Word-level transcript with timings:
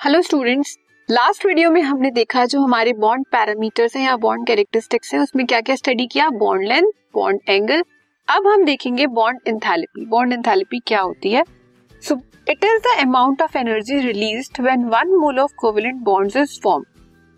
Hello 0.00 0.20
students 0.22 0.76
last 1.08 1.44
video 1.46 1.70
में 1.70 1.80
हमने 1.82 2.10
देखा 2.10 2.44
जो 2.44 2.60
हमारे 2.60 2.92
बॉन्ड 2.94 3.24
पैरामीटर्स 3.32 3.96
हैं 3.96 4.04
या 4.04 4.14
बॉन्ड 4.16 4.46
कैरेक्टरिस्टिक्स 4.46 5.12
हैं, 5.14 5.20
उसमें 5.20 5.44
क्या 5.46 5.60
क्या 5.60 5.76
स्टडी 5.76 6.06
किया? 6.06 6.28
बॉन्ड 6.30 6.66
लेंथ 6.68 6.90
बॉन्ड 7.14 7.40
एंगल 7.48 7.82
अब 8.28 8.46
हम 8.46 8.64
देखेंगे 8.64 9.06
बॉन्ड 9.08 9.48
एंथैल्पी 9.48 10.04
बॉन्ड 10.06 10.32
एंथैल्पी 10.32 10.78
क्या 10.86 11.00
होती 11.00 11.32
है? 11.32 11.42
So 12.02 12.14
it 12.50 12.64
is 12.64 12.78
the 12.86 12.96
amount 13.00 13.42
of 13.42 13.58
energy 13.58 13.98
released 14.00 14.60
when 14.62 14.84
one 14.86 15.14
mole 15.20 15.38
of 15.38 15.54
covalent 15.58 16.02
bonds 16.04 16.36
is 16.36 16.58
form 16.64 16.84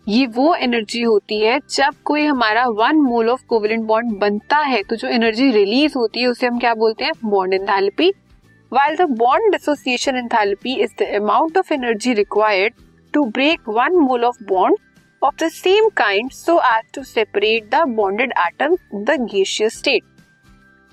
ये 0.07 0.25
वो 0.35 0.53
एनर्जी 0.57 1.01
होती 1.01 1.39
है 1.39 1.59
जब 1.69 2.01
कोई 2.05 2.25
हमारा 2.25 2.67
one 2.77 3.01
mole 3.01 3.29
of 3.29 3.45
covalent 3.49 3.85
bond 3.87 4.17
बनता 4.19 4.57
है 4.59 4.83
तो 4.83 4.95
जो 4.95 5.07
एनर्जी 5.09 5.51
रिलीज़ 5.51 5.97
होती 5.97 6.21
है, 6.21 6.27
उसे 6.27 6.47
हम 6.47 6.59
क्या 6.59 6.73
बोलते 6.75 7.05
हैं? 7.05 7.13
Bond 7.25 7.53
enthalpy 7.53 8.13
while 8.73 8.95
the 8.95 9.01
bond 9.01 9.51
dissociation 9.51 10.15
enthalpy 10.15 10.73
is 10.75 10.91
the 10.99 11.07
amount 11.15 11.57
of 11.57 11.73
energy 11.73 12.13
required 12.13 12.73
to 13.13 13.23
break 13.25 13.69
one 13.69 13.95
mole 13.95 14.23
of 14.25 14.43
bond 14.43 14.77
of 15.23 15.43
the 15.43 15.49
same 15.49 15.89
kind 15.89 16.31
so 16.31 16.59
as 16.59 16.83
to 16.95 17.03
separate 17.03 17.69
the 17.75 17.81
bonded 17.87 18.33
atom 18.39 18.75
the 18.95 19.17
gaseous 19.33 19.77
state 19.77 20.03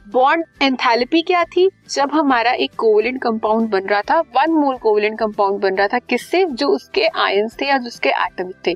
bond 0.07 0.45
enthalpy 0.63 1.23
क्या 1.23 1.45
थी? 1.45 1.69
जब 1.91 2.11
हमारा 2.13 2.53
एक 2.53 2.71
covalent 2.79 3.21
compound 3.23 3.69
बन 3.71 3.87
रहा 3.87 4.01
था 4.01 4.21
one 4.21 4.51
mole 4.51 4.77
covalent 4.77 5.19
compound 5.19 5.61
बन 5.61 5.75
रहा 5.75 5.87
था, 5.87 5.99
किससे? 5.99 6.45
जो 6.45 6.69
उसके 6.69 7.07
आयंस 7.07 7.57
थे 7.61 7.67
या 7.67 7.79
उसके 7.87 8.09
एटम 8.09 8.53
थे। 8.67 8.75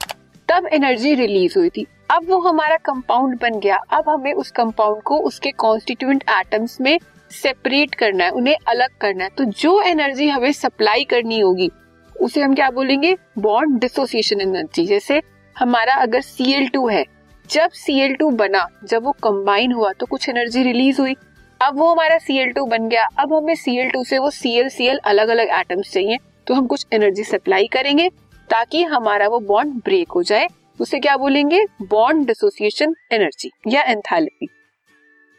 तब 0.48 0.66
एनर्जी 0.72 1.14
रिलीज़ 1.14 1.58
हुई 1.58 1.70
थी। 1.70 1.86
अब 2.10 2.26
वो 2.28 2.38
हमारा 2.38 2.76
कंपाउंड 2.76 3.38
बन 3.40 3.58
गया। 3.58 3.76
अब 3.76 4.08
हमें 4.08 4.32
उस 4.32 4.50
कंपाउंड 4.50 5.02
को 5.02 5.18
उसके 5.18 5.50
कॉन्स्टिट्यूंट 5.50 6.24
एटम्स 6.30 6.80
में 6.80 6.98
सेपरेट 7.32 7.94
करना 7.94 8.24
है, 8.24 8.30
उन्हें 8.30 8.56
अलग 8.68 8.96
करना 9.00 9.24
है। 9.24 9.30
तो 9.30 9.44
जो 9.44 9.80
एनर्जी 9.82 10.28
हमें 10.28 10.52
सप्लाई 10.52 11.04
करनी 11.04 11.38
होगी, 11.40 11.70
उसे 12.16 12.40
हम 12.40 12.54
क्या 12.54 12.70
बोलेंगे? 12.70 13.16
बॉन्ड 13.38 13.80
डिसोसिएशन 13.80 14.40
एनर्जी 14.40 14.86
जैसे 14.86 15.20
हमारा 15.56 15.94
अगर 15.94 16.22
Cl2 16.22 16.90
है, 16.92 17.04
जब 17.50 17.70
Cl2 17.78 18.30
बना, 18.32 18.66
जब 18.84 19.04
वो 19.04 19.12
कंबाइन 19.22 19.72
हुआ 19.72 19.92
तो 19.92 20.06
कुछ 20.06 20.28
एनर्जी 20.28 20.62
रिलीज़ 20.62 21.00
हुई। 21.00 21.14
अब 21.60 21.78
वो 21.78 21.90
हमारा 21.90 22.18
Cl2 22.20 22.66
बन 22.68 22.88
गया, 22.88 23.06
अब 23.18 23.32
हमें 23.34 23.54
Cl2 23.56 24.04
से 24.04 24.18
वो 24.18 24.30
Cl 24.32 24.70
Cl 24.70 24.98
अलग 25.04 25.28
अलग 25.28 25.48
एटम्स 25.50 25.92
चाहिए 25.92 26.18
तो 26.46 26.54
हम 26.54 26.66
कुछ 26.66 26.86
एनर्जी 26.92 27.24
सप्लाई 27.24 27.66
करेंगे, 27.66 28.08
ताकि 28.50 28.82
हमारा 28.84 29.28
वो 29.28 29.38
बॉन्ड 29.40 29.74
ब्रेक 29.84 30.12
हो 30.12 30.22
जाए। 30.22 30.48
उसे 30.80 30.98
क्या 31.00 31.16
बोलेंगे? 31.16 31.64
बॉन्ड 31.82 32.26
डिसोसिएशन 32.26 32.94
एनर्जी 33.12 33.50
या 33.68 33.82
enthalpy 33.82 34.48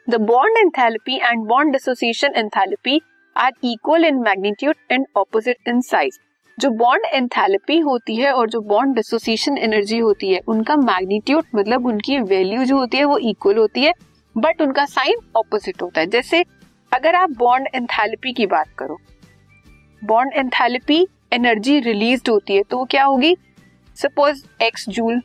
The 0.08 0.20
bond 0.20 0.58
enthalpy 0.58 1.18
and 1.22 1.48
bond 1.48 1.74
dissociation 1.74 2.34
enthalpy 2.34 3.00
are 3.36 3.52
equal 3.62 4.04
in 4.04 4.22
magnitude 4.22 4.76
and 4.90 5.06
opposite 5.16 5.70
in 5.72 5.80
size. 5.82 6.18
जो 6.58 6.70
बॉन्ड 6.70 7.06
एंथैल्पी 7.06 7.78
होती 7.80 8.16
है 8.16 8.32
और 8.32 8.50
जो 8.50 8.60
बॉन्ड 8.62 8.96
डिसोसिएशन 8.96 9.58
एनर्जी 9.58 9.98
होती 9.98 10.32
है, 10.34 10.40
उनका 10.48 10.76
मैग्नीट्यूड 10.76 11.46
मतलब 11.56 11.86
उनकी 11.86 12.20
वैल्यू 12.22 12.64
जो 12.64 12.78
होती 12.78 12.98
है 12.98 13.04
वो 13.04 13.18
इक्वल 13.30 13.58
होती 13.58 13.84
है 13.84 13.94
बट 14.36 14.62
उनका 14.62 14.86
साइन 14.86 15.20
ऑपोजिट 15.36 15.82
होता 15.82 16.02
है। 16.02 16.08
जैसे 16.08 16.44
अगर 16.92 17.16
आप 17.16 17.30
बॉन्ड 17.38 17.68
एंथैल्पी 17.76 18.34
की 18.34 18.46
बात 18.48 18.74
करो 18.78 19.00
बॉन्ड 20.02 20.34
एंथैल्पी 20.34 21.08
एनर्जी 21.34 21.80
रिलीज़ 21.80 22.30
होती 22.30 22.56
है 22.56 22.64
तो 22.64 22.78
वो 22.78 22.86
क्या 22.86 23.04
होगी? 23.04 23.36
Suppose 23.98 24.44
X 24.64 24.88
joule 24.90 25.22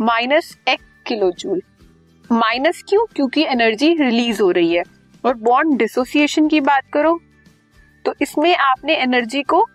minus 0.00 0.56
X 0.68 1.02
kilo 1.06 1.30
joule 1.32 1.62
minus 2.30 2.82
क्यों? 2.88 3.04
क्योंकि 3.06 3.42
एनर्जी 3.44 3.94
रिलीज़ 3.94 4.42
हो 4.42 4.50
रही 4.50 4.72
है। 4.72 4.82
और 5.24 5.34
बॉन्ड 5.36 5.78
डिसोसिएशन 5.78 6.48
की 6.48 6.60
बात 6.62 6.84
करो 6.92 7.18
तो 8.04 8.14
इसमें 8.22 8.54
आपने 8.56 8.96
एनर्जी 8.96 9.42
को 9.42 9.66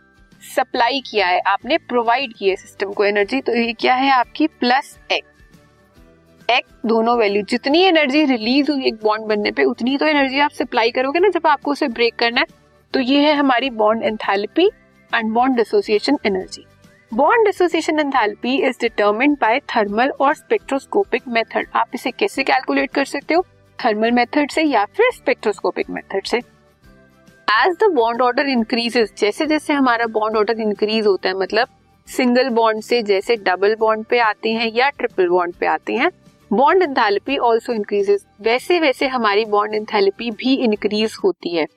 सप्लाई 0.43 1.01
किया 1.01 1.27
है। 1.27 1.39
आपने 1.41 1.77
प्रोवाइड 1.79 2.33
किया 2.33 2.49
है 2.49 2.55
सिस्टम 2.55 2.91
को 2.91 3.05
एनर्जी 3.05 3.41
तो 3.41 3.55
ये 3.55 3.73
क्या 3.73 3.95
है 3.95 4.11
आपकी? 4.11 4.47
प्लस 4.49 4.97
एक्स 5.11 6.49
एक्स 6.49 6.71
दोनों 6.85 7.17
वैल्यू 7.17 7.41
जितनी 7.41 7.81
एनर्जी 7.81 8.23
रिलीज़ 8.25 8.71
हुई 8.71 8.85
एक 8.87 8.95
बॉन्ड 9.03 9.25
बनने 9.25 9.51
पे, 9.51 9.63
उतनी 9.63 9.97
तो 9.97 10.05
एनर्जी 10.05 10.39
आप 10.39 10.51
सप्लाई 10.51 10.91
करोगे 10.91 11.19
ना 11.19 11.29
जब 11.29 11.47
आपको 11.47 11.71
उसे 11.71 11.87
ब्रेक 11.89 12.15
करना 12.15 12.41
है। 12.41 12.61
तो 12.93 12.99
ये 12.99 13.19
है 13.19 13.33
हमारी 13.33 13.69
bond 13.71 14.03
enthalpy 14.03 14.65
and 15.13 15.31
bond 15.31 15.55
dissociation 15.57 16.17
energy 16.25 16.65
bond 17.13 17.45
dissociation 17.45 17.99
enthalpy 17.99 18.55
is 18.67 18.77
determined 18.81 19.37
by 19.41 19.59
thermal 19.75 20.09
और 20.19 20.33
स्पेक्ट्रोस्कोपिक 20.35 21.23
मेथड 21.27 21.67
आप 21.75 21.89
इसे 21.95 22.11
कैसे 22.11 22.43
कैलकुलेट 22.43 22.91
कर 22.91 23.05
सकते 23.05 23.33
हो? 23.33 23.45
थर्मल 23.79 24.11
मेथड 24.11 24.51
से 24.51 24.63
या 24.63 24.85
फिर 24.97 25.11
स्पेक्ट्रोस्कोपिक 25.13 25.89
मेथड 25.89 26.25
से? 26.25 26.37
As 26.37 27.75
the 27.83 27.91
bond 27.93 28.21
order 28.21 28.49
increases 28.49 29.13
जैसे 29.17 29.45
जैसे 29.45 29.73
हमारा 29.73 30.05
बॉन्ड 30.07 30.37
ऑर्डर 30.37 30.61
इंक्रीज 30.61 31.07
होता 31.07 31.29
है 31.29 31.35
मतलब 31.35 31.67
सिंगल 32.07 32.49
बॉन्ड 32.49 32.83
से 32.83 33.01
जैसे 33.03 33.35
डबल 33.45 33.75
बॉन्ड 33.79 34.05
पे 34.05 34.19
आते 34.21 34.53
हैं 34.53 34.71
या 34.75 34.89
ट्रिपल 34.89 35.29
बॉन्ड 35.29 35.55
पे 35.55 35.65
आते 35.67 35.93
हैं 35.93 36.11
बॉन्ड 36.51 36.83
एंथैल्पी 36.83 37.37
आल्सो 37.43 37.73
इंक्रीजेस 37.73 38.25
वैसे 38.41 38.79
वैसे 38.79 39.07
हमारी 39.07 39.45
बॉन्ड 39.45 39.75
एंथैल्पी 39.75 40.31
भी 40.31 40.55
इंक्रीज 40.63 41.17
होती 41.23 41.55
है. 41.55 41.67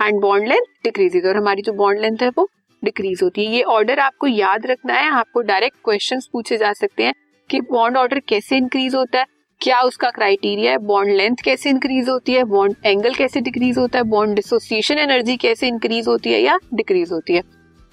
एंड 0.00 0.20
बॉन्ड 0.20 0.48
लेंथ 0.48 0.74
डिक्रीजेज 0.84 1.26
और 1.26 1.36
हमारी 1.36 1.62
जो 1.62 1.72
बॉन्ड 1.74 2.00
लेंथ 2.00 2.22
है 2.22 2.32
वो 2.38 2.48
डिक्रीज 2.82 3.20
होती 3.22 3.44
है। 3.44 3.52
ये 3.52 3.62
ऑर्डर 3.64 3.98
आपको 4.00 4.26
याद 4.26 4.66
रखना 4.66 4.94
है। 4.94 5.10
आपको 5.12 5.40
डायरेक्ट 5.42 5.76
क्वेश्चन 5.84 6.20
पूछे 6.32 6.56
जा 6.56 6.72
सकते 6.74 7.04
हैं 7.04 7.14
कि 7.50 7.60
बॉन्ड 7.62 7.96
ऑर्डर 7.96 8.20
कैसे 8.28 8.56
इंक्रीज 8.56 8.94
होता 8.94 9.18
है, 9.18 9.26
क्या 9.60 9.80
उसका 9.82 10.10
क्राइटेरिया 10.10 10.70
है 10.72 10.78
बॉन्ड 10.78 11.12
लेंथ 11.12 11.36
कैसे 11.44 11.70
इंक्रीज 11.70 12.08
होती 12.08 12.32
है 12.32 12.44
बॉन्ड 12.46 12.86
एंगल 12.86 13.14
कैसे 13.14 13.40
डिक्रीज 13.40 13.78
होता 13.78 13.98
है 13.98 14.04
बॉन्ड 14.06 14.34
डिसोसिएशन 14.36 14.98
एनर्जी 14.98 15.36
कैसे 15.38 15.68
इंक्रीज 15.68 16.08
होती 16.08 16.32
है 16.32 16.40
या 16.40 16.58
डिक्रीज 16.74 17.12
होती 17.12 17.34
है। 17.34 17.42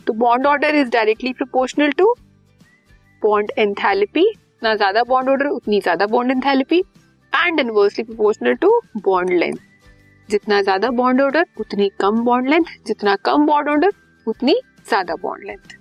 तो 0.07 0.13
bond 0.15 0.47
order 0.47 0.75
is 0.75 0.89
directly 0.91 1.33
proportional 1.33 1.91
to 1.91 2.13
bond 3.21 3.51
enthalpy 3.57 4.25
ना 4.63 4.75
ज़्यादा 4.75 5.03
बॉन्ड 5.03 5.29
ऑर्डर 5.29 5.47
उतनी 5.47 5.79
ज़्यादा 5.81 6.05
bond 6.07 6.31
enthalpy 6.31 6.79
and 7.33 7.59
inversely 7.59 8.03
proportional 8.03 8.53
to 8.55 8.79
bond 8.97 9.29
length 9.31 9.55
जितना 10.29 10.61
ज़्यादा 10.61 10.89
बॉन्ड 10.91 11.21
ऑर्डर 11.21 11.45
उतनी 11.59 11.89
कम 11.99 12.23
बॉन्ड 12.25 12.49
लेंथ 12.49 12.65
जितना 12.87 13.15
कम 13.25 13.45
बॉन्ड 13.45 13.69
ऑर्डर 13.69 13.91
उतनी 14.27 14.55
ज़्यादा 14.85 15.15
bond 15.21 15.43
length 15.47 15.77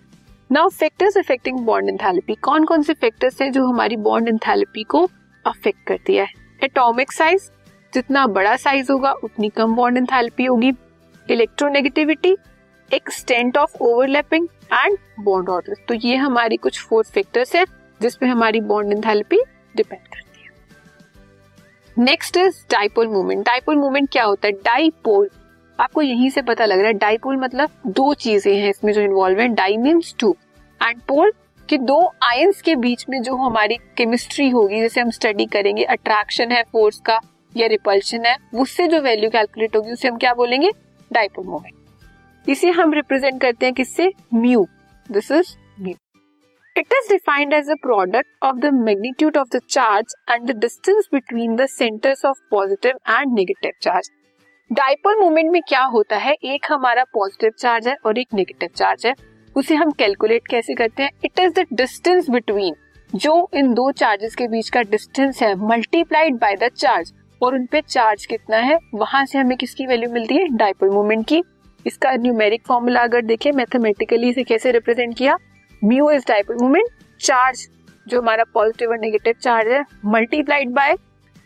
now 0.51 0.69
factors 0.71 1.17
affecting 1.19 1.59
bond 1.67 1.89
enthalpy 1.91 2.35
कौन 2.43 2.65
कौन 2.65 2.83
से 2.83 2.95
फैक्टर्स 2.95 3.41
हैं 3.43 3.51
जो 3.53 3.67
हमारी 3.67 3.97
बॉन्ड 3.99 4.29
एंथैल्पी 4.29 4.83
को 4.85 5.09
अफेक्ट 5.45 5.87
करती 5.89 6.17
है? 6.17 6.27
एटॉमिक 6.61 7.13
साइज़ 7.13 7.51
जितना 7.93 8.27
बड़ा 8.29 8.55
साइज़ 8.59 8.93
होगा, 8.93 9.13
उतनी 9.15 9.49
कम 9.51 9.75
बॉन्ड 9.77 9.99
एंथैल्पी 9.99 10.45
होगी. 10.45 10.73
Electronegativity 11.27 12.37
extent 12.91 13.57
of 13.57 13.77
overlapping 13.83 14.49
and 14.73 14.99
bond 15.21 15.49
order 15.49 15.77
तो 15.89 15.95
ये 15.97 16.17
हमारी 16.17 16.57
कुछ 16.59 16.81
फोर 16.81 17.05
फैक्टर्स 17.05 17.55
है 17.57 17.65
जिसपे 18.01 18.27
हमारी 18.27 18.61
बॉन्ड 18.63 18.93
एंथैल्पी 18.93 19.43
डिपेंड 19.77 20.07
करती 20.07 20.43
है। 20.43 22.05
Next 22.05 22.37
is 22.37 22.65
dipole 22.71 23.09
movement 23.09 23.45
dipole 23.47 23.77
movement 23.77 24.09
क्या 24.13 24.25
होता 24.25 24.49
है? 24.49 24.53
डाइपोल 24.55 25.29
आपको 25.82 26.03
यहीं 26.03 26.31
से 26.31 26.43
पता 26.43 26.65
लग 26.65 26.78
रहा 26.78 26.87
है 26.87 26.94
डाइपोल 26.94 27.37
मतलब 27.37 27.70
दो 27.88 28.12
चीज़ें 28.15 28.54
हैं 28.54 28.69
इसमें 28.70 28.93
जो 28.93 29.00
इन्वॉल्व 29.00 29.41
है 29.41 29.48
di 29.54 29.76
means 29.76 30.15
two 30.20 30.37
and 30.81 31.00
pole 31.09 31.32
कि 31.69 31.78
दो 31.81 32.00
आयंस 32.22 32.60
के 32.62 32.75
बीच 32.76 33.04
में 33.10 33.20
जो 33.22 33.37
हमारी 33.37 33.76
केमिस्ट्री 33.97 34.48
होगी, 34.50 34.81
जैसे 34.81 35.00
हम 35.00 35.10
स्टडी 35.10 35.47
करेंगे 35.47 35.84
अट्रैक्शन 35.84 36.53
है 36.53 36.62
फोर्स 36.72 37.00
का 37.06 37.19
या 37.56 37.66
रिपल्शन 37.66 38.26
है, 38.26 38.37
उससे 38.54 38.87
जो 38.88 39.00
वैल्यू 39.03 39.31
कैलकुलेट 39.31 39.76
होगी, 39.76 39.92
उसे 39.92 40.09
हम 40.09 40.16
क्या 40.19 40.34
बोलेंगे? 40.34 40.71
डाइपोल 41.10 41.47
मोमेंट 41.47 42.48
इसे 42.48 42.71
हम 42.71 42.92
रिप्रेजेंट 42.92 43.41
करते 43.41 43.66
हैं 43.66 43.75
किससे? 43.75 44.12
Mu 44.34 44.66
this 45.06 45.31
is 45.32 45.54
mu 45.81 45.94
it 46.76 46.92
is 46.92 47.12
defined 47.12 47.53
as 47.53 47.71
a 47.71 47.75
product 47.82 48.44
of 48.44 48.56
the 48.59 48.72
magnitude 48.75 49.37
of 49.37 49.48
the 49.56 49.60
charge 49.69 50.15
and 50.31 50.50
the 50.50 50.59
distance 50.59 51.09
between 51.12 51.56
the 51.56 51.66
centres 51.69 52.25
of 52.25 52.41
positive 52.50 52.98
and 53.09 53.34
negative 53.34 53.72
charge 53.82 54.10
dipole 54.70 55.18
moment 55.20 55.50
में 55.53 55.60
क्या 55.62 55.82
होता 55.84 56.16
है? 56.16 56.32
एक 56.34 56.66
हमारा 56.70 57.03
पॉजिटिव 57.04 57.50
चार्ज 57.59 57.88
है 57.88 57.94
और 58.06 58.18
एक 58.18 58.28
negative 58.34 58.68
charge 58.76 59.04
है। 59.06 59.14
उसे 59.56 59.74
हम 59.74 59.91
कैलकुलेट 59.91 60.47
कैसे 60.50 60.74
करते 60.74 61.03
हैं? 61.03 61.10
It 61.24 61.41
is 61.41 61.53
the 61.53 61.64
distance 61.72 62.30
between. 62.30 62.74
जो 63.14 63.50
इन 63.54 63.72
दो 63.74 63.91
चार्जेस 63.92 64.34
के 64.34 64.47
बीच 64.48 64.68
का 64.70 64.82
डिस्टेंस 64.82 65.42
है 65.42 65.54
मल्टीप्लाइड 65.66 66.36
बाय 66.36 66.56
द 66.56 66.68
चार्ज 66.68 67.12
और 67.41 67.54
उन 67.54 67.66
पे 67.66 67.80
चार्ज 67.80 68.26
कितना 68.26 68.56
है, 68.59 68.78
वहाँ 68.94 69.24
से 69.26 69.38
हमें 69.38 69.56
किसकी 69.59 69.86
वैल्यू 69.86 70.10
मिलती 70.10 70.36
है? 70.36 70.48
डाइपोल 70.48 70.91
मोमेंट 70.91 71.26
की। 71.28 71.42
इसका 71.86 72.12
न्यूमेरिक 72.12 72.66
फॉर्मूला 72.66 73.03
अगर 73.03 73.22
देखें 73.22 73.50
मैथमेटिकली 73.53 74.30
इसे 74.30 74.42
कैसे 74.44 74.72
रिप्रेजेंट 74.72 75.16
किया? 75.18 75.36
Mu 75.82 76.10
is 76.10 76.24
dipole 76.28 76.62
moment 76.62 76.88
charge 77.20 77.68
जो 78.06 78.20
हमारा 78.20 78.44
पॉजिटिव 78.54 78.91
और 78.91 78.98
नेगेटिव 78.98 79.34
चार्ज 79.42 79.72
है 79.72 79.84
multiplied 80.06 80.70
by 80.70 80.97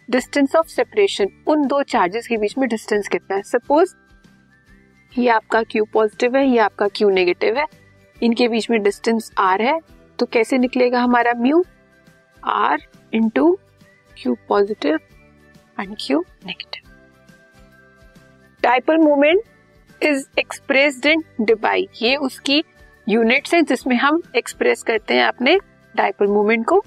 distance 0.08 0.54
of 0.56 0.66
separation, 0.68 1.28
उन 1.48 1.66
दो 1.66 1.82
चार्जेस 1.84 2.26
के 2.26 2.36
बीच 2.36 2.56
में 2.58 2.68
डिस्टेंस 2.68 3.08
कितना 3.08 3.36
है? 3.36 3.42
सपोज़ 3.42 3.94
ये 5.12 5.28
आपका 5.30 5.62
क्यू 5.62 5.84
पॉजिटिव 5.92 6.36
है, 6.36 6.46
ये 6.46 6.58
आपका 6.58 6.88
क्यू 6.88 7.08
नेगेटिव 7.10 7.56
है, 7.58 7.66
इनके 8.16 8.48
बीच 8.48 8.70
में 8.70 8.82
डिस्टेंस 8.82 9.30
आर 9.38 9.62
है 9.62 9.78
तो 10.18 10.26
कैसे 10.26 10.58
निकलेगा 10.58 11.00
हमारा 11.00 11.32
mu 11.36 11.64
R 12.42 12.82
into 13.12 13.52
Q 14.16 14.36
positive 14.48 14.98
and 15.80 15.96
Q 16.00 16.24
negative 16.46 16.90
dipole 18.62 18.98
moment 18.98 19.42
is 20.00 20.24
expressed 20.38 21.06
in 21.06 21.22
debye 21.40 21.88
ये 22.02 22.16
उसकी 22.16 22.62
यूनिट्स 23.06 23.54
है 23.54 23.62
जिसमें 23.62 23.96
हम 23.96 24.22
एक्सप्रेस 24.36 24.82
करते 24.82 25.14
हैं 25.14 25.24
अपने 25.24 25.58
डाइपोल 25.94 26.28
मोमेंट 26.28 26.64
को। 26.66 26.84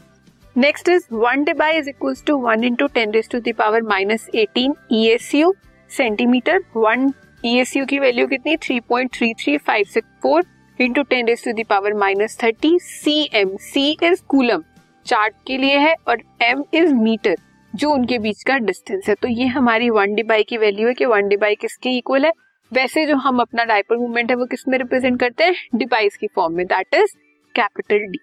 Next 0.60 0.90
is 0.90 1.04
one 1.12 1.44
debye 1.44 1.78
is 1.78 1.88
equal 1.90 2.16
to 2.28 2.36
one 2.38 2.64
into 2.64 2.86
ten 2.94 3.12
raise 3.12 3.30
to 3.32 3.40
the power 3.40 3.82
minus 3.82 4.28
eighteen 4.36 4.74
E 4.92 5.06
S 5.10 5.34
U 5.36 5.54
centimetre 5.92 6.60
one 6.76 7.12
E 7.46 7.56
S 7.60 7.76
U 7.78 7.86
की 7.86 8.00
वैल्यू 8.00 8.26
कितनी? 8.28 8.56
Three 8.58 8.80
point 8.80 9.12
three 9.14 9.34
three 9.34 9.58
five 9.58 9.86
six 9.86 10.08
four 10.24 10.44
into 10.80 11.04
ten 11.04 11.28
raise 11.28 11.44
to 11.46 11.52
the power 11.54 11.94
minus 11.94 12.38
thirty 12.44 12.78
C 12.80 13.30
M 13.34 13.56
C 13.62 13.92
is 14.04 14.24
coulomb 14.30 14.64
charge 15.06 15.36
के 15.48 15.58
लिए 15.58 15.78
है 15.78 15.96
और 16.08 16.24
M 16.42 16.64
is 16.74 16.94
metre 16.94 17.36
जो 17.74 17.92
उनके 17.92 18.18
बीच 18.20 18.44
का 18.44 18.58
distance 18.60 19.10
है। 19.10 19.16
तो 19.16 19.28
ये 19.28 19.46
हमारी 19.48 19.90
वन 19.90 20.16
डिबाई 20.16 20.44
की 20.44 20.58
वैल्यू 20.58 20.88
है 20.88 20.94
कि 20.94 21.06
वन 21.06 21.28
डिबाई 21.28 21.56
किसके 21.56 21.98
इक्वल 21.98 22.26
है? 22.26 22.32
वैसे 22.72 23.06
जो 23.06 23.16
हम 23.18 23.40
अपना 23.40 23.64
डाइपोल 23.66 23.98
मूवमेंट 23.98 24.30
है, 24.32 24.36
वो 24.38 24.46
किसमें 24.46 24.78
रिप्रेजेंट 24.78 25.20
करते 25.20 25.44
हैं? 25.44 25.56
डिवाइस 25.76 26.18
की 26.18 26.28
फॉर्म 26.28 26.56
में। 26.56 26.66
दैट 26.66 26.96
इज़ 26.96 27.16
कैपिटल 27.56 28.06
डी 28.08 28.20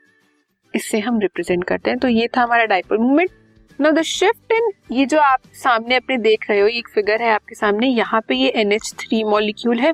इससे 0.74 0.98
हम 1.00 1.20
रिप्रेजेंट 1.20 1.64
करते 1.64 1.90
हैं। 1.90 1.98
तो 1.98 2.08
ये 2.08 2.28
था 2.36 2.42
हमारा 2.42 2.64
dipole 2.66 2.98
movement 2.98 3.30
now 3.78 3.92
the 3.92 4.02
shift 4.04 4.52
in 4.52 4.70
ये 4.92 5.06
जो 5.06 5.18
आप 5.20 5.40
सामने 5.54 5.96
अपने 5.96 6.16
देख 6.18 6.48
रहे 6.50 6.60
हो 6.60 6.66
एक 6.68 6.88
फिगर 6.88 7.22
है 7.22 7.30
आपके 7.30 7.54
सामने। 7.54 7.86
यहाँ 7.88 8.20
पे 8.28 8.34
ये 8.34 8.48
एन 8.56 8.72
एच 8.72 8.92
थ्री 8.98 9.22
मॉलिक्यूल 9.24 9.78
है 9.78 9.92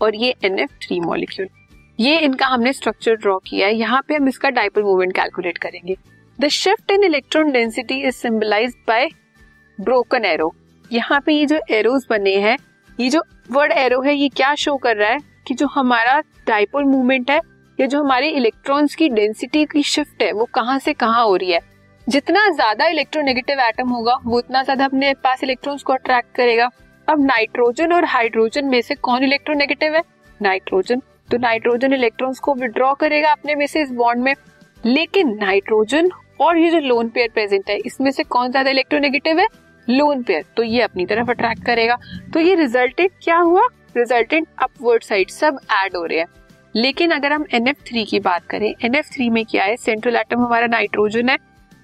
और 0.00 0.14
ये 0.16 0.34
एन 0.44 0.58
एफ़ 0.58 0.70
थ्री 0.82 1.00
मॉलिक्यूल 1.00 1.48
ये 1.98 2.18
इनका 2.18 2.46
हमने 2.46 2.72
स्ट्रक्चर 2.72 3.16
ड्रॉ 3.16 3.38
किया 3.46 3.66
है। 3.66 3.74
यहाँ 3.74 4.00
पे 4.08 4.14
हम 4.14 4.28
इसका 4.28 4.50
डाइपोल 4.50 4.84
मूवमेंट 4.84 5.14
कैलकुलेट 5.16 5.58
करेंगे। 5.58 5.96
The 6.38 6.48
shift 6.50 6.90
in 6.90 7.04
electron 7.04 7.50
density 7.52 8.00
is 8.00 8.14
symbolise 8.14 8.74
by 8.88 9.08
broken 9.78 10.24
arrow 10.24 10.54
यहाँ 10.90 11.20
पे 11.26 11.32
ये 11.32 11.46
जो 11.46 11.58
एरोज 11.70 12.06
बने 12.10 12.36
हैं, 12.38 12.56
ये 12.98 13.08
जो 13.10 13.22
वर्ड 13.50 13.72
एरो 13.72 14.00
है, 14.02 14.14
ये 14.14 14.28
क्या 14.28 14.54
शो 14.56 14.76
कर 14.76 14.96
रहा 14.96 15.10
है 15.10 15.18
कि 15.46 15.54
जो 15.54 15.66
हमारा 15.68 16.20
डाइपोल 16.46 16.84
मूवमेंट 16.84 17.30
है 17.30 17.40
या 17.78 17.86
जो 17.86 18.02
हमारे 18.02 18.28
इलेक्ट्रॉन्स 18.30 18.94
की 18.94 19.08
डेंसिटी 19.08 19.64
की 19.64 19.82
शिफ्ट 19.84 20.22
है, 20.22 20.32
वो 20.32 20.44
कहाँ 20.54 20.78
से 20.78 20.92
कहाँ 20.94 21.24
हो 21.24 21.36
रही 21.36 21.50
है? 21.50 21.60
जितना 22.06 22.48
ज़्यादा 22.50 22.86
इलेक्ट्रोनेगेटिव 22.86 23.60
एटम 23.60 23.88
होगा, 23.88 24.18
वो 24.24 24.38
उतना 24.38 24.62
ज़्यादा 24.62 24.84
अपने 24.84 25.12
पास 25.14 25.42
इलेक्ट्रॉन्स 25.44 25.82
को 25.82 25.92
अट्रैक्ट 25.92 26.34
करेगा। 26.36 26.68
अब 27.08 27.24
नाइट्रोजन 27.26 27.92
और 27.92 28.04
हाइड्रोजन 28.06 28.64
में 28.64 28.80
से 28.82 28.94
कौन 28.96 29.24
इलेक्ट्रोनेगेटिव 29.24 29.94
है? 29.94 30.02
नाइट्रोजन 30.40 31.02
तो 31.30 31.38
नाइट्रोजन 31.38 31.92
इलेक्ट्रॉन्स 31.92 32.38
को 32.38 32.54
विड्रॉ 32.54 32.92
करेगा 32.94 33.30
अपने 33.32 33.54
में 33.54 33.66
से 33.66 33.82
इस 33.82 33.90
बॉन्ड 33.92 34.22
में। 34.22 34.34
लेकिन 34.84 35.36
नाइट्रोजन 35.40 36.10
और 36.40 36.58
ये 36.58 36.70
जो 36.70 36.78
लोन 36.78 37.08
पेयर 37.08 37.28
प्रेजेंट 37.34 37.70
है, 37.70 37.76
इसमें 37.76 38.10
से 38.10 38.22
कौन 38.24 38.50
ज़्यादा 38.50 38.70
इलेक्ट्रोनेगेटिव 38.70 39.38
है? 39.40 39.46
लोन 39.86 40.22
पेयर 40.22 40.44
तो 40.56 40.62
ये 40.62 40.80
अपनी 40.82 41.06
तरफ़ 41.06 41.30
अट्रैक्ट 41.30 41.64
करेगा। 41.66 41.96
तो 42.34 42.40
ये 42.40 42.54
रिजल्टेंट 42.54 43.10
क्या 43.22 43.36
हुआ? 43.38 43.66
रिजल्टेंट 43.96 44.46
अपवर्ड 44.62 45.02
साइड 45.02 45.30
सब 45.30 45.58
एड 45.74 45.96
हो 45.96 46.04
रहे 46.04 46.18
हैं। 46.18 46.26
लेकिन 46.74 47.10
अगर 47.10 47.32
हम 47.32 47.44
थ्री 47.80 48.04
की 48.04 48.20
बात 48.20 48.46
करें 48.50 48.72
थ्री 49.04 49.28
में 49.30 49.44
क्या 49.46 49.64
है? 49.64 49.76
सेंट्रल 49.78 50.16
एटम 50.16 50.40
हमारा 50.40 50.66
नाइट्रोजन 50.68 51.28
है। 51.28 51.36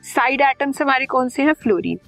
साइड 0.04 0.40
एटम्स 0.40 0.80
हमारे 0.82 1.06
कौन 1.06 1.28
से 1.28 1.42
हैं? 1.42 1.52
फ्लोरीन 1.54 1.98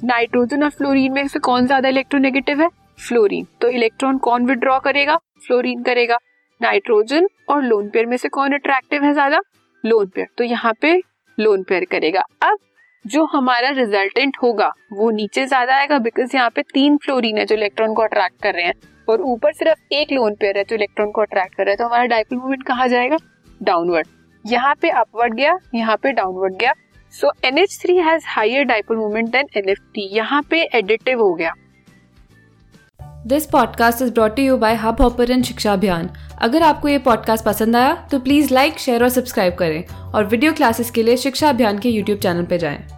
नाइट्रोजन 0.00 0.62
और 0.62 0.70
फ्लोरीन 0.70 1.12
में 1.12 1.26
से 1.28 1.38
कौन 1.40 1.66
ज़्यादा 1.66 1.88
इलेक्ट्रोनेगेटिव 1.88 2.60
है? 2.62 2.68
फ्लोरीन 2.98 3.46
तो 3.60 3.68
इलेक्ट्रॉन 3.70 4.18
कौन 4.18 4.46
विड्रॉ 4.46 4.78
करेगा? 4.80 5.16
फ्लोरीन 5.46 5.82
करेगा। 5.82 6.18
नाइट्रोजन 6.60 7.28
और 7.48 7.62
लोन 7.62 7.88
पेयर 7.90 8.06
में 8.06 8.16
से 8.16 8.28
कौन 8.30 8.54
अट्रैक्टिव 8.54 9.04
है 9.04 9.12
ज़्यादा? 9.12 9.40
लोन 9.84 10.06
पेयर 10.06 10.26
तो 10.38 10.44
यहाँ 10.44 10.72
पे 10.80 11.00
लोन 11.38 11.62
पेयर 11.62 11.84
करेगा। 11.90 12.22
अब 12.42 12.58
जो 13.04 13.24
हमारा 13.26 13.68
रिजल्टेंट 13.70 14.36
होगा, 14.42 14.72
वो 14.92 15.10
नीचे 15.10 15.46
ज़्यादा 15.46 15.76
आएगा 15.76 15.98
बिकॉज़ 16.00 16.36
यहाँ 16.36 16.50
पे 16.50 16.62
तीन 16.64 16.96
फ्लोरीन 16.96 17.38
है 17.38 17.44
जो 17.46 17.54
इलेक्ट्रॉन 17.54 17.94
को 17.94 18.02
अट्रैक्ट 18.02 18.42
कर 18.42 18.54
रहे 18.54 18.64
हैं। 18.64 18.74
और 19.08 19.22
ऊपर 19.22 19.52
सिर्फ़ 19.52 19.94
एक 19.94 20.12
लोन 20.12 20.34
पेयर 20.34 20.58
है 20.58 20.64
जो 20.64 20.76
इलेक्ट्रॉन 20.76 21.10
को 21.10 21.20
अट्रैक्ट 21.20 21.54
कर 21.54 21.64
रहा 21.64 21.70
है। 21.70 21.76
तो 21.76 21.84
हमारा 21.84 22.04
डाइपोल 22.06 22.38
मूवमेंट 22.38 22.62
कहा 22.62 22.86
जाएगा? 22.86 23.16
डाउनवर्ड 23.62 24.06
यहाँ 24.44 24.74
पे 24.74 24.90
अपवर्ड 24.90 25.34
गया, 25.34 25.58
यहाँ 25.74 25.96
पे 25.96 26.12
डाउनवर्ड 26.12 26.54
गया। 26.54 26.72
So 27.14 27.32
N 27.44 27.58
H 27.58 27.78
three 27.82 27.96
has 27.96 28.24
higher 28.26 28.64
dipole 28.64 28.96
movement 28.96 29.28
than 29.28 29.46
N 29.56 29.68
F 29.68 29.80
T 29.94 30.08
यहाँ 30.16 30.42
पे 30.50 30.62
एडिटिव 30.74 31.20
हो 31.20 31.32
गया। 31.34 31.54
This 33.26 33.46
podcast 33.46 34.02
is 34.02 34.12
brought 34.12 34.38
you 34.38 34.56
by 34.56 34.74
Hubhopper 35.00 35.42
Shiksha 35.42 35.72
Abhiyan 35.72 36.10
अगर 36.42 36.62
आपको 36.62 36.88
ये 36.88 36.98
पॉडकास्ट 37.00 37.44
पसंद 37.44 37.76
आया 37.76 37.94
तो 38.10 38.18
प्लीज़ 38.18 38.52
लाइक 38.54 38.78
शेयर 38.78 39.02
और 39.02 39.08
सब्सक्राइब 39.08 39.54
करें। 39.54 39.84
और 40.12 40.24
वीडियो 40.24 40.52
क्लासेस 40.52 40.90
के 40.90 41.02
लिए 41.02 41.16
शिक्षा 41.16 41.48
अभियान 41.48 41.78
के 41.78 41.88
यूट्यूब 41.88 42.18
चैनल 42.18 42.44
पर 42.44 42.56
जाएँ। 42.56 42.93